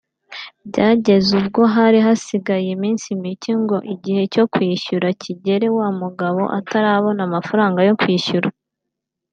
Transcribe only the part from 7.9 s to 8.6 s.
kwishyura